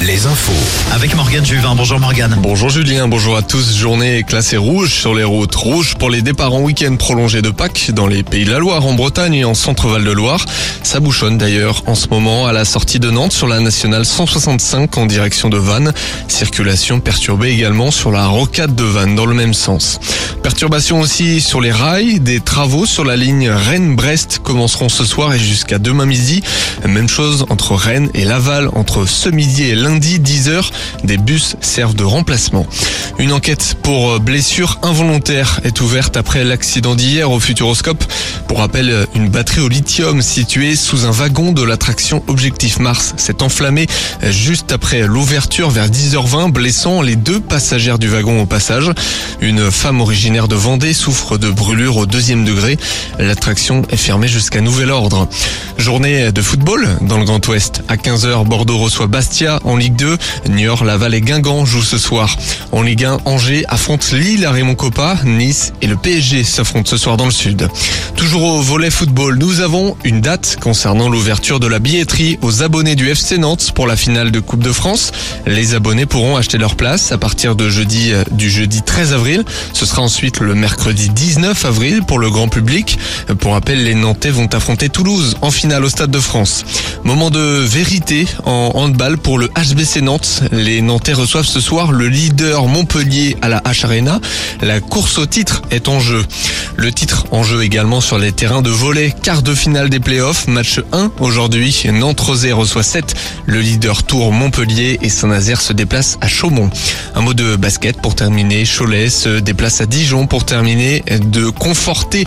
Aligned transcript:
Les 0.00 0.26
infos. 0.26 0.52
Avec 0.92 1.16
Morgane 1.16 1.44
Juvin. 1.44 1.74
Bonjour 1.74 1.98
Morgane. 1.98 2.36
Bonjour 2.40 2.70
Julien, 2.70 3.08
bonjour 3.08 3.36
à 3.36 3.42
tous. 3.42 3.76
Journée 3.76 4.22
classée 4.22 4.56
rouge 4.56 4.92
sur 4.92 5.12
les 5.12 5.24
routes. 5.24 5.56
Rouge 5.56 5.96
pour 5.98 6.08
les 6.08 6.22
départs 6.22 6.54
en 6.54 6.60
week-end 6.60 6.94
prolongé 6.94 7.42
de 7.42 7.50
Pâques 7.50 7.90
dans 7.92 8.06
les 8.06 8.22
Pays 8.22 8.44
de 8.44 8.52
la 8.52 8.60
Loire, 8.60 8.86
en 8.86 8.94
Bretagne 8.94 9.34
et 9.34 9.44
en 9.44 9.54
Centre-Val 9.54 10.04
de 10.04 10.10
Loire. 10.12 10.46
Ça 10.84 11.00
bouchonne 11.00 11.36
d'ailleurs 11.36 11.82
en 11.86 11.96
ce 11.96 12.06
moment 12.08 12.46
à 12.46 12.52
la 12.52 12.64
sortie 12.64 13.00
de 13.00 13.10
Nantes 13.10 13.32
sur 13.32 13.48
la 13.48 13.58
nationale 13.58 14.04
165 14.04 14.96
en 14.98 15.06
direction 15.06 15.48
de 15.48 15.56
Vannes. 15.56 15.92
Circulation 16.28 17.00
perturbée 17.00 17.50
également 17.50 17.90
sur 17.90 18.12
la 18.12 18.26
rocade 18.28 18.76
de 18.76 18.84
Vannes 18.84 19.16
dans 19.16 19.26
le 19.26 19.34
même 19.34 19.54
sens. 19.54 19.98
Perturbation 20.44 21.00
aussi 21.00 21.40
sur 21.40 21.60
les 21.60 21.72
rails. 21.72 22.20
Des 22.20 22.38
travaux 22.38 22.86
sur 22.86 23.04
la 23.04 23.16
ligne 23.16 23.50
Rennes-Brest 23.50 24.38
commenceront 24.44 24.88
ce 24.88 25.04
soir 25.04 25.34
et 25.34 25.38
jusqu'à 25.40 25.78
demain 25.78 26.06
midi. 26.06 26.42
Même 26.86 27.08
chose 27.08 27.46
entre 27.48 27.74
Rennes 27.74 28.10
et 28.14 28.24
Laval 28.24 28.68
entre 28.74 29.06
midi 29.30 29.64
et 29.64 29.74
lundi 29.74 30.18
10h. 30.18 30.70
Des 31.04 31.16
bus 31.16 31.56
servent 31.60 31.94
de 31.94 32.04
remplacement. 32.04 32.66
Une 33.18 33.32
enquête 33.32 33.76
pour 33.82 34.18
blessure 34.20 34.78
involontaire 34.82 35.60
est 35.64 35.80
ouverte 35.80 36.16
après 36.16 36.44
l'accident 36.44 36.94
d'hier 36.94 37.30
au 37.30 37.40
Futuroscope. 37.40 38.04
Pour 38.48 38.58
rappel, 38.58 39.06
une 39.14 39.28
batterie 39.28 39.60
au 39.60 39.68
lithium 39.68 40.22
située 40.22 40.76
sous 40.76 41.04
un 41.04 41.10
wagon 41.10 41.52
de 41.52 41.62
l'attraction 41.62 42.22
Objectif 42.26 42.78
Mars 42.78 43.14
s'est 43.16 43.42
enflammée 43.42 43.86
juste 44.30 44.72
après 44.72 45.02
l'ouverture 45.06 45.70
vers 45.70 45.88
10h20, 45.88 46.50
blessant 46.50 47.02
les 47.02 47.16
deux 47.16 47.40
passagères 47.40 47.98
du 47.98 48.08
wagon 48.08 48.42
au 48.42 48.46
passage. 48.46 48.90
Une 49.40 49.70
femme 49.70 50.00
originaire 50.00 50.48
de 50.48 50.54
Vendée 50.54 50.92
souffre 50.92 51.38
de 51.38 51.50
brûlures 51.50 51.96
au 51.96 52.06
deuxième 52.06 52.44
degré. 52.44 52.78
L'attraction 53.18 53.82
est 53.90 53.96
fermée 53.96 54.28
jusqu'à 54.28 54.60
nouvel 54.60 54.90
ordre. 54.90 55.28
Journée 55.78 56.32
de 56.32 56.42
football 56.42 56.88
dans 57.02 57.18
le 57.18 57.24
Grand 57.24 57.46
Ouest. 57.48 57.82
À 57.88 57.96
15h, 57.96 58.44
Bordeaux 58.44 58.78
reçoit 58.78 59.06
Bastia 59.14 59.60
en 59.62 59.76
Ligue 59.76 59.94
2. 59.94 60.18
Niort, 60.48 60.82
Laval 60.82 61.14
et 61.14 61.20
Guingamp 61.20 61.64
jouent 61.64 61.84
ce 61.84 61.98
soir. 61.98 62.36
En 62.72 62.82
Ligue 62.82 63.04
1, 63.04 63.18
Angers 63.26 63.62
affronte 63.68 64.10
Lille 64.10 64.44
à 64.44 64.50
Raymond 64.50 64.74
Coppa. 64.74 65.18
Nice 65.24 65.72
et 65.82 65.86
le 65.86 65.94
PSG 65.94 66.42
s'affrontent 66.42 66.90
ce 66.90 66.96
soir 66.96 67.16
dans 67.16 67.26
le 67.26 67.30
Sud. 67.30 67.68
Toujours 68.16 68.42
au 68.42 68.60
volet 68.60 68.90
football, 68.90 69.38
nous 69.38 69.60
avons 69.60 69.96
une 70.02 70.20
date 70.20 70.58
concernant 70.60 71.08
l'ouverture 71.08 71.60
de 71.60 71.68
la 71.68 71.78
billetterie 71.78 72.40
aux 72.42 72.64
abonnés 72.64 72.96
du 72.96 73.08
FC 73.08 73.38
Nantes 73.38 73.70
pour 73.72 73.86
la 73.86 73.94
finale 73.94 74.32
de 74.32 74.40
Coupe 74.40 74.64
de 74.64 74.72
France. 74.72 75.12
Les 75.46 75.76
abonnés 75.76 76.06
pourront 76.06 76.36
acheter 76.36 76.58
leur 76.58 76.74
place 76.74 77.12
à 77.12 77.18
partir 77.18 77.54
de 77.54 77.70
jeudi, 77.70 78.10
du 78.32 78.50
jeudi 78.50 78.82
13 78.82 79.12
avril. 79.12 79.44
Ce 79.74 79.86
sera 79.86 80.02
ensuite 80.02 80.40
le 80.40 80.56
mercredi 80.56 81.08
19 81.10 81.64
avril 81.66 82.02
pour 82.02 82.18
le 82.18 82.30
grand 82.30 82.48
public. 82.48 82.98
Pour 83.38 83.52
rappel, 83.52 83.84
les 83.84 83.94
Nantais 83.94 84.30
vont 84.30 84.48
affronter 84.52 84.88
Toulouse 84.88 85.36
en 85.40 85.52
finale 85.52 85.84
au 85.84 85.88
Stade 85.88 86.10
de 86.10 86.18
France. 86.18 86.64
Moment 87.04 87.30
de 87.30 87.38
vérité 87.38 88.26
en 88.44 88.72
handball 88.74 89.03
pour 89.12 89.38
le 89.38 89.48
HBC 89.48 90.00
Nantes. 90.00 90.42
Les 90.50 90.80
Nantais 90.80 91.12
reçoivent 91.12 91.46
ce 91.46 91.60
soir 91.60 91.92
le 91.92 92.08
leader 92.08 92.66
Montpellier 92.66 93.36
à 93.42 93.48
la 93.48 93.60
H 93.60 93.84
Arena. 93.84 94.18
La 94.62 94.80
course 94.80 95.18
au 95.18 95.26
titre 95.26 95.62
est 95.70 95.88
en 95.88 96.00
jeu. 96.00 96.24
Le 96.76 96.90
titre 96.90 97.26
en 97.30 97.42
jeu 97.42 97.62
également 97.62 98.00
sur 98.00 98.18
les 98.18 98.32
terrains 98.32 98.62
de 98.62 98.70
volet. 98.70 99.14
Quart 99.22 99.42
de 99.42 99.54
finale 99.54 99.90
des 99.90 100.00
playoffs. 100.00 100.46
Match 100.48 100.80
1 100.92 101.12
aujourd'hui. 101.20 101.84
Nantes-Rosé 101.92 102.52
reçoit 102.52 102.82
7. 102.82 103.14
Le 103.44 103.60
leader 103.60 104.02
Tour 104.04 104.32
Montpellier 104.32 104.98
et 105.02 105.10
Saint-Nazaire 105.10 105.60
se 105.60 105.74
déplacent 105.74 106.16
à 106.22 106.28
Chaumont. 106.28 106.70
Un 107.14 107.20
mot 107.20 107.34
de 107.34 107.56
basket 107.56 108.00
pour 108.00 108.14
terminer. 108.14 108.64
Cholet 108.64 109.10
se 109.10 109.38
déplace 109.38 109.82
à 109.82 109.86
Dijon 109.86 110.26
pour 110.26 110.44
terminer 110.44 111.04
de 111.10 111.50
conforter 111.50 112.24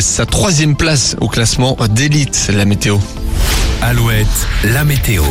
sa 0.00 0.26
troisième 0.26 0.74
place 0.74 1.14
au 1.20 1.28
classement 1.28 1.76
d'élite. 1.88 2.50
La 2.52 2.64
météo. 2.64 2.98
Alouette, 3.82 4.26
la 4.64 4.84
météo. 4.84 5.22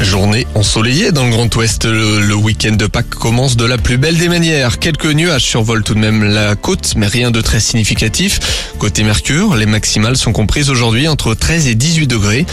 Journée 0.00 0.46
ensoleillée 0.54 1.12
dans 1.12 1.24
le 1.24 1.30
Grand 1.30 1.54
Ouest. 1.56 1.84
Le, 1.84 2.34
week-end 2.34 2.72
de 2.72 2.86
Pâques 2.86 3.10
commence 3.10 3.56
de 3.56 3.66
la 3.66 3.76
plus 3.76 3.98
belle 3.98 4.16
des 4.16 4.28
manières. 4.28 4.78
Quelques 4.78 5.06
nuages 5.06 5.42
survolent 5.42 5.82
tout 5.82 5.94
de 5.94 5.98
même 5.98 6.24
la 6.24 6.56
côte, 6.56 6.94
mais 6.96 7.06
rien 7.06 7.30
de 7.30 7.40
très 7.40 7.60
significatif. 7.60 8.72
Côté 8.78 9.02
Mercure, 9.02 9.56
les 9.56 9.66
maximales 9.66 10.16
sont 10.16 10.32
comprises 10.32 10.70
aujourd'hui 10.70 11.06
entre 11.06 11.34
13 11.34 11.66
et 11.66 11.74
18 11.74 12.06
degrés. 12.06 12.46